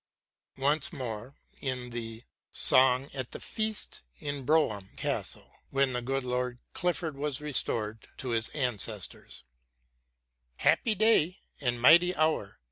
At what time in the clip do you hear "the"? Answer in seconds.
1.91-2.23, 3.33-3.39, 5.93-6.01